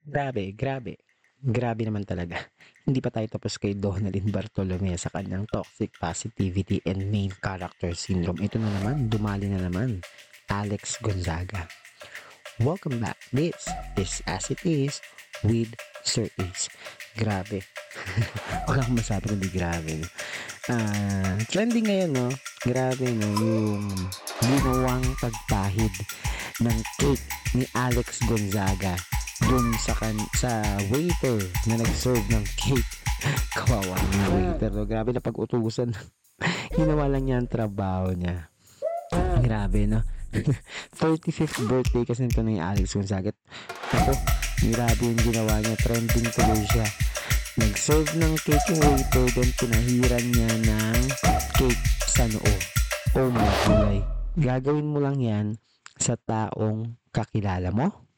Grabe, 0.00 0.56
grabe. 0.56 0.96
Grabe 1.40 1.84
naman 1.84 2.04
talaga. 2.04 2.36
Hindi 2.86 3.00
pa 3.00 3.12
tayo 3.12 3.28
tapos 3.28 3.56
kay 3.60 3.76
Donalyn 3.76 4.28
Bartolome 4.32 4.96
sa 4.96 5.12
kanyang 5.12 5.48
toxic 5.48 5.92
positivity 5.96 6.80
and 6.88 7.08
main 7.08 7.32
character 7.40 7.92
syndrome. 7.92 8.40
Ito 8.40 8.60
na 8.60 8.68
naman, 8.80 9.08
dumali 9.12 9.48
na 9.48 9.68
naman. 9.68 10.00
Alex 10.48 11.00
Gonzaga. 11.00 11.68
Welcome 12.60 13.00
back. 13.00 13.16
This 13.32 13.56
is 13.96 14.20
As 14.28 14.52
It 14.52 14.60
Is 14.68 15.00
with 15.44 15.72
Sir 16.04 16.28
Ace. 16.40 16.68
Grabe. 17.16 17.64
Wala 18.68 18.84
akong 18.84 19.00
masabi 19.00 19.32
kundi 19.32 19.48
grabe. 19.48 20.04
Ah, 20.68 21.40
trending 21.48 21.88
ngayon, 21.88 22.10
no? 22.12 22.28
Grabe, 22.64 23.06
no? 23.16 23.28
Yung 23.40 23.88
ginawang 24.44 25.04
pagpahid 25.20 25.94
ng 26.60 26.78
cake 27.00 27.26
ni 27.56 27.64
Alex 27.72 28.20
Gonzaga 28.28 28.96
dun 29.50 29.74
sa 29.82 29.90
kan 29.98 30.14
sa 30.38 30.62
waiter 30.94 31.42
na 31.66 31.74
nag-serve 31.74 32.22
ng 32.30 32.46
cake. 32.54 32.92
Kawawa 33.58 33.98
yung 33.98 34.30
waiter. 34.30 34.70
No? 34.70 34.86
Grabe 34.86 35.10
na 35.10 35.18
pag-utusan. 35.18 35.90
Ginawa 36.78 37.10
lang 37.10 37.26
niya 37.26 37.42
ang 37.42 37.50
trabaho 37.50 38.14
niya. 38.14 38.46
Grabe, 39.42 39.90
no? 39.90 40.06
35th 41.02 41.66
birthday 41.66 42.06
kasi 42.06 42.30
nito 42.30 42.46
na 42.46 42.54
yung 42.54 42.62
Alex 42.62 42.94
Gonzaga. 42.94 43.34
Ako, 43.90 44.14
grabe 44.70 45.02
yung 45.02 45.18
ginawa 45.18 45.58
niya. 45.58 45.74
Trending 45.82 46.30
tuloy 46.30 46.62
siya. 46.70 46.86
Nag-serve 47.58 48.14
ng 48.22 48.34
cake 48.46 48.66
yung 48.70 48.82
waiter, 48.86 49.26
then 49.34 49.50
pinahiran 49.58 50.26
niya 50.30 50.50
ng 50.62 51.00
cake 51.58 51.82
sa 52.06 52.22
noo. 52.30 52.54
Oh 53.18 53.26
my 53.34 53.50
God. 53.66 54.06
Gagawin 54.38 54.86
mo 54.86 55.02
lang 55.02 55.18
yan 55.18 55.58
sa 55.98 56.14
taong 56.14 56.94
kakilala 57.10 57.74
mo. 57.74 58.09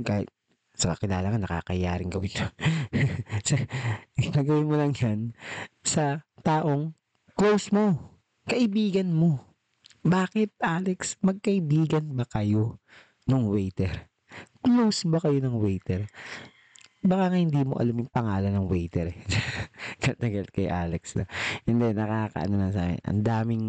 Kahit 0.00 0.32
sa 0.72 0.96
kakilala 0.96 1.28
ka, 1.28 1.38
nakakaya 1.38 2.00
rin 2.00 2.08
gawin 2.08 2.32
to. 2.32 2.48
Sa- 3.48 3.68
gagawin 4.32 4.68
mo 4.68 4.80
lang 4.80 4.96
yan 4.96 5.36
sa 5.84 6.24
taong 6.40 6.96
close 7.36 7.68
mo. 7.76 8.16
Kaibigan 8.48 9.12
mo. 9.12 9.52
Bakit, 10.02 10.58
Alex? 10.58 11.20
Magkaibigan 11.22 12.16
ba 12.16 12.26
kayo 12.26 12.80
nung 13.28 13.52
waiter? 13.52 14.10
Close 14.64 15.06
ba 15.06 15.22
kayo 15.22 15.38
ng 15.38 15.54
waiter? 15.60 16.08
Baka 17.02 17.30
nga 17.30 17.38
hindi 17.38 17.62
mo 17.62 17.78
alam 17.78 18.02
yung 18.02 18.10
pangalan 18.10 18.50
ng 18.56 18.66
waiter. 18.66 19.14
Gat 20.02 20.18
na 20.18 20.28
gat 20.30 20.50
kay 20.50 20.66
Alex 20.66 21.14
na. 21.18 21.26
Hindi, 21.66 21.94
nakakaano 21.94 22.54
na 22.58 22.74
sa 22.74 22.90
akin. 22.90 23.02
Ang 23.06 23.20
daming 23.22 23.64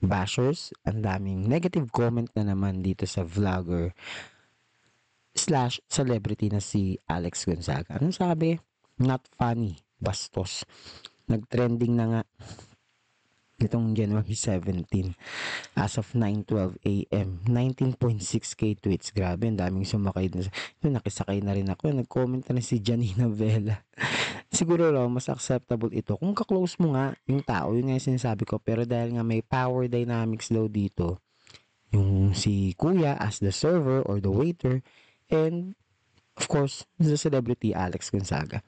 bashers, 0.00 0.72
ang 0.88 1.04
daming 1.04 1.44
negative 1.48 1.88
comment 1.92 2.28
na 2.32 2.52
naman 2.52 2.80
dito 2.80 3.04
sa 3.04 3.24
vlogger 3.24 3.92
slash 5.42 5.82
celebrity 5.90 6.46
na 6.46 6.62
si 6.62 6.94
Alex 7.10 7.42
Gonzaga. 7.42 7.98
Anong 7.98 8.14
sabi? 8.14 8.54
Not 9.02 9.26
funny. 9.34 9.74
Bastos. 9.98 10.62
Nag-trending 11.26 11.94
na 11.98 12.06
nga 12.06 12.22
itong 13.62 13.94
January 13.94 14.34
17 14.34 15.14
as 15.78 15.94
of 15.94 16.10
9.12 16.14 16.82
a.m. 16.82 17.38
19.6k 17.46 18.82
tweets. 18.82 19.14
Grabe, 19.14 19.46
ang 19.46 19.58
daming 19.58 19.86
sumakay. 19.86 20.26
Na, 20.34 20.50
yun, 20.82 20.98
nakisakay 20.98 21.38
na 21.38 21.54
rin 21.54 21.70
ako. 21.70 21.94
Nag-comment 21.94 22.42
na 22.42 22.62
si 22.62 22.82
Janina 22.82 23.30
Vela. 23.30 23.86
Siguro 24.52 24.90
raw, 24.90 25.06
mas 25.06 25.30
acceptable 25.30 25.94
ito. 25.94 26.18
Kung 26.18 26.34
ka-close 26.34 26.76
mo 26.82 26.92
nga 26.98 27.14
yung 27.24 27.40
tao, 27.40 27.72
yun 27.72 27.88
nga 27.88 27.96
yung 27.96 28.08
sinasabi 28.14 28.44
ko. 28.44 28.58
Pero 28.58 28.82
dahil 28.82 29.16
nga 29.16 29.24
may 29.24 29.40
power 29.40 29.86
dynamics 29.86 30.50
daw 30.50 30.66
dito, 30.66 31.22
yung 31.92 32.32
si 32.32 32.72
kuya 32.74 33.16
as 33.20 33.38
the 33.38 33.52
server 33.52 34.02
or 34.04 34.18
the 34.18 34.32
waiter, 34.32 34.80
and 35.32 35.72
of 36.36 36.44
course, 36.46 36.84
the 37.00 37.16
celebrity 37.16 37.72
Alex 37.72 38.12
Gonzaga. 38.12 38.60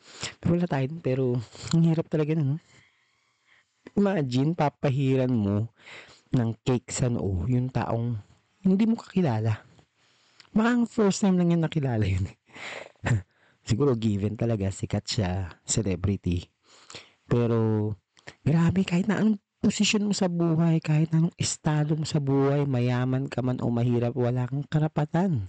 Wala 0.45 0.65
tayo, 0.69 0.89
pero 1.01 1.25
ang 1.73 1.83
hirap 1.85 2.09
talaga 2.09 2.37
nun. 2.37 2.57
no? 2.57 2.59
Imagine, 3.95 4.57
papahiran 4.57 5.31
mo 5.31 5.71
ng 6.35 6.51
cake 6.67 6.91
sa 6.91 7.07
noo 7.07 7.47
yung 7.47 7.71
taong 7.71 8.19
hindi 8.65 8.85
mo 8.89 8.99
kakilala. 8.99 9.61
Baka 10.51 10.69
ang 10.73 10.85
first 10.89 11.23
time 11.23 11.39
lang 11.39 11.55
yan 11.55 11.63
nakilala 11.63 12.03
yun. 12.03 12.27
Siguro 13.69 13.97
given 13.97 14.35
talaga, 14.35 14.69
sikat 14.69 15.05
siya, 15.05 15.31
celebrity. 15.65 16.49
Pero, 17.25 17.93
grabe, 18.45 18.85
kahit 18.85 19.09
na 19.09 19.21
anong 19.21 19.41
posisyon 19.61 20.05
mo 20.05 20.13
sa 20.13 20.29
buhay, 20.29 20.81
kahit 20.85 21.13
anong 21.17 21.33
estado 21.41 21.97
mo 21.97 22.05
sa 22.05 22.21
buhay, 22.21 22.69
mayaman 22.69 23.29
ka 23.29 23.41
man 23.41 23.61
o 23.65 23.73
mahirap, 23.73 24.13
wala 24.13 24.45
kang 24.45 24.65
karapatan 24.69 25.49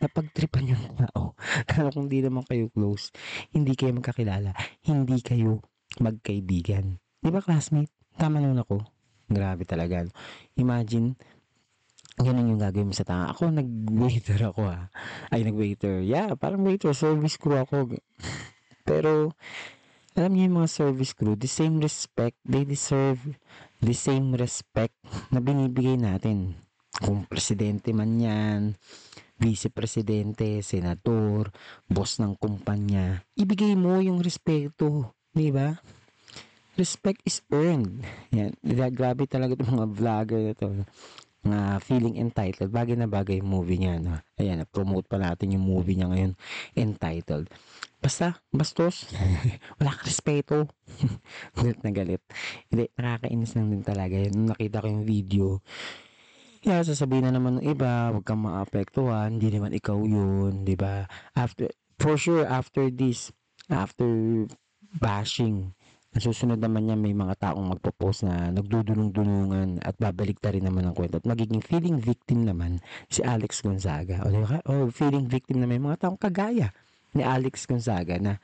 na 0.00 0.08
pagtripan 0.10 0.68
yung 0.68 0.84
tao. 0.96 1.32
Kaya 1.68 1.88
kung 1.92 2.08
di 2.10 2.20
naman 2.20 2.44
kayo 2.44 2.68
close, 2.72 3.12
hindi 3.52 3.72
kayo 3.72 3.96
magkakilala, 3.96 4.52
hindi 4.84 5.18
kayo 5.24 5.64
magkaibigan. 6.00 7.00
Di 7.20 7.28
ba 7.32 7.40
classmate? 7.40 7.92
Tama 8.16 8.40
naman 8.40 8.64
ako. 8.64 8.84
Grabe 9.26 9.66
talaga. 9.66 10.06
Imagine, 10.56 11.16
ganun 12.16 12.56
yung 12.56 12.60
gagawin 12.60 12.88
mo 12.88 12.94
sa 12.96 13.04
tanga. 13.04 13.32
Ako, 13.34 13.52
nag-waiter 13.52 14.40
ako 14.40 14.70
ha. 14.70 14.88
Ay, 15.28 15.44
nag-waiter. 15.44 16.00
Yeah, 16.04 16.32
parang 16.38 16.64
waiter. 16.64 16.94
Service 16.96 17.36
crew 17.36 17.58
ako. 17.60 17.96
Pero, 18.88 19.34
alam 20.16 20.32
niyo 20.32 20.48
yung 20.48 20.64
mga 20.64 20.72
service 20.72 21.12
crew, 21.12 21.36
the 21.36 21.50
same 21.50 21.76
respect, 21.82 22.40
they 22.46 22.64
deserve 22.64 23.20
the 23.84 23.92
same 23.92 24.32
respect 24.32 24.96
na 25.28 25.44
binibigay 25.44 26.00
natin. 26.00 26.56
Kung 26.96 27.28
presidente 27.28 27.92
man 27.92 28.16
yan, 28.16 28.60
vice-presidente, 29.36 30.64
senador, 30.64 31.52
boss 31.86 32.18
ng 32.20 32.36
kumpanya, 32.40 33.20
ibigay 33.36 33.76
mo 33.76 34.00
yung 34.00 34.24
respeto. 34.24 35.12
Di 35.36 35.52
ba? 35.52 35.76
Respect 36.76 37.24
is 37.24 37.40
earned. 37.48 38.04
Yan. 38.36 38.52
Gra- 38.60 38.92
Grabe 38.92 39.24
talaga 39.24 39.56
itong 39.56 39.80
mga 39.80 39.88
vlogger 39.96 40.40
na 40.44 40.52
to. 40.52 40.68
Mga 41.46 41.68
feeling 41.80 42.16
entitled. 42.20 42.68
Bagay 42.68 42.96
na 43.00 43.08
bagay 43.08 43.40
yung 43.40 43.48
movie 43.48 43.80
niya. 43.80 43.96
No? 43.96 44.20
Ayan, 44.36 44.60
promote 44.68 45.08
pa 45.08 45.16
natin 45.16 45.56
yung 45.56 45.64
movie 45.64 45.96
niya 45.96 46.12
ngayon. 46.12 46.32
Entitled. 46.76 47.48
Basta, 47.96 48.36
bastos. 48.52 49.08
Wala 49.80 49.96
ka 49.96 50.04
respeto. 50.04 50.68
galit 51.56 51.80
na 51.80 51.90
galit. 51.96 52.22
Hindi, 52.68 52.92
nakakainis 52.92 53.56
lang 53.56 53.72
din 53.72 53.84
talaga. 53.84 54.16
Nung 54.28 54.52
nakita 54.52 54.84
ko 54.84 54.86
yung 54.92 55.06
video, 55.08 55.46
kaya 56.62 56.80
sasabihin 56.84 57.28
na 57.28 57.36
naman 57.36 57.60
ng 57.60 57.66
iba, 57.66 58.12
huwag 58.12 58.24
kang 58.24 58.44
maapektuhan, 58.44 59.36
hindi 59.36 59.52
naman 59.52 59.72
ikaw 59.76 59.98
yun, 60.04 60.62
di 60.64 60.76
ba? 60.76 61.08
After, 61.36 61.68
for 62.00 62.16
sure, 62.16 62.44
after 62.44 62.88
this, 62.88 63.32
after 63.68 64.06
bashing, 64.96 65.76
susunod 66.16 66.60
naman 66.60 66.88
niya 66.88 66.96
may 66.96 67.12
mga 67.12 67.36
taong 67.50 67.76
magpo-post 67.76 68.24
na 68.24 68.48
nagdudulong-dulungan 68.52 69.84
at 69.84 69.96
babalik 70.00 70.40
rin 70.48 70.64
naman 70.64 70.88
ang 70.88 70.96
kwento 70.96 71.20
at 71.20 71.28
magiging 71.28 71.60
feeling 71.60 72.00
victim 72.00 72.48
naman 72.48 72.80
si 73.12 73.20
Alex 73.20 73.60
Gonzaga. 73.60 74.24
O, 74.24 74.32
di 74.32 74.40
ba? 74.40 74.60
o 74.64 74.88
feeling 74.88 75.28
victim 75.28 75.60
na 75.60 75.68
may 75.68 75.80
mga 75.80 76.08
taong 76.08 76.16
kagaya 76.16 76.72
ni 77.12 77.20
Alex 77.20 77.68
Gonzaga 77.68 78.16
na 78.16 78.40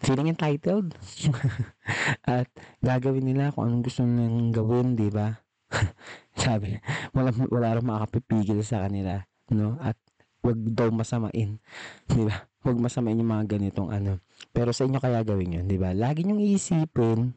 feeling 0.00 0.30
entitled 0.32 0.94
at 2.30 2.48
gagawin 2.80 3.26
nila 3.26 3.52
kung 3.52 3.68
anong 3.68 3.84
gusto 3.84 4.06
nilang 4.06 4.54
gawin, 4.54 4.94
di 4.94 5.10
ba? 5.10 5.34
Sabi, 6.42 6.76
wala 7.12 7.30
wala 7.48 7.76
rin 7.78 7.86
makakapipigil 7.86 8.60
sa 8.64 8.86
kanila, 8.86 9.22
no? 9.52 9.76
At 9.80 9.96
wag 10.40 10.56
daw 10.56 10.88
masamain, 10.92 11.60
di 12.08 12.22
ba? 12.24 12.48
Wag 12.64 12.76
masamain 12.76 13.18
yung 13.18 13.32
mga 13.32 13.56
ganitong 13.56 13.92
ano. 13.92 14.20
Pero 14.52 14.72
sa 14.72 14.84
inyo 14.84 15.00
kaya 15.00 15.24
gawin 15.24 15.60
yun, 15.60 15.66
di 15.68 15.76
ba? 15.76 15.92
Lagi 15.92 16.24
niyong 16.24 16.40
iisipin 16.40 17.36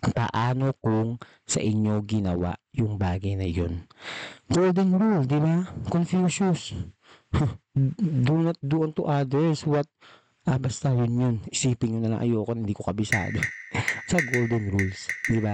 paano 0.00 0.72
kung 0.80 1.20
sa 1.44 1.60
inyo 1.60 2.00
ginawa 2.08 2.56
yung 2.72 2.96
bagay 2.96 3.36
na 3.36 3.44
yun. 3.44 3.84
Golden 4.48 4.96
rule, 4.96 5.26
di 5.28 5.38
ba? 5.38 5.68
Confucius. 5.90 6.72
do 8.26 8.34
not 8.42 8.58
do 8.58 8.82
unto 8.82 9.06
others 9.06 9.62
what 9.62 9.86
Ah, 10.48 10.56
basta 10.56 10.88
yun 10.88 11.12
yun. 11.20 11.36
Isipin 11.52 11.92
nyo 11.92 11.98
na 12.00 12.10
lang 12.16 12.22
ayoko, 12.24 12.56
hindi 12.56 12.72
ko 12.72 12.80
kabisado. 12.80 13.44
sa 14.10 14.18
golden 14.32 14.72
rules, 14.72 15.04
di 15.28 15.36
ba? 15.36 15.52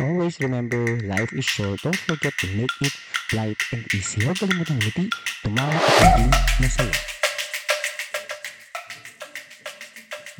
Always 0.00 0.40
remember, 0.40 0.80
life 1.04 1.28
is 1.36 1.44
short. 1.44 1.84
Don't 1.84 1.92
forget 2.08 2.32
to 2.40 2.48
make 2.56 2.72
it 2.80 2.96
light 3.36 3.60
and 3.76 3.84
easy. 3.92 4.24
Huwag 4.24 4.40
kalimutang 4.40 4.80
ngiti, 4.80 5.12
tumawa 5.44 5.76
at 5.76 5.92
maging 6.00 6.32
masaya. 6.56 6.96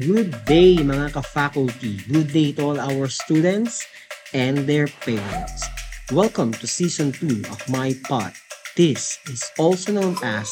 Good 0.00 0.32
day 0.48 0.80
mga 0.80 1.12
ka-faculty. 1.12 2.00
Good 2.08 2.32
day 2.32 2.56
to 2.56 2.72
all 2.72 2.80
our 2.80 3.04
students 3.12 3.84
and 4.32 4.64
their 4.64 4.88
parents. 5.04 5.68
Welcome 6.08 6.56
to 6.56 6.64
season 6.64 7.12
2 7.12 7.44
of 7.52 7.60
my 7.68 7.92
pod. 8.08 8.32
This 8.80 9.20
is 9.28 9.44
also 9.60 9.92
known 9.92 10.16
as 10.24 10.48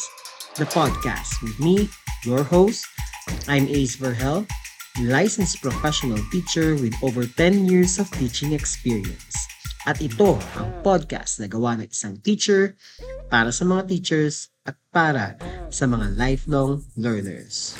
the 0.61 0.69
podcast 0.69 1.32
with 1.40 1.56
me, 1.56 1.88
your 2.28 2.44
host. 2.44 2.84
I'm 3.49 3.64
Ace 3.72 3.96
Verhel, 3.96 4.44
licensed 5.02 5.62
professional 5.62 6.18
teacher 6.30 6.74
with 6.78 6.94
over 7.02 7.26
10 7.26 7.66
years 7.66 7.98
of 7.98 8.10
teaching 8.16 8.54
experience. 8.54 9.34
At 9.86 10.02
ito 10.04 10.36
ang 10.58 10.68
podcast 10.84 11.40
na 11.40 11.48
gawa 11.48 11.80
ng 11.80 11.88
isang 11.88 12.20
teacher 12.20 12.76
para 13.32 13.54
sa 13.54 13.64
mga 13.64 13.88
teachers 13.88 14.52
at 14.68 14.76
para 14.92 15.38
sa 15.72 15.88
mga 15.88 16.18
lifelong 16.18 16.84
learners. 16.98 17.72